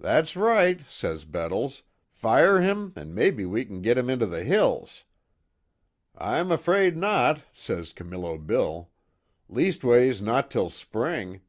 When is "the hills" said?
4.26-5.04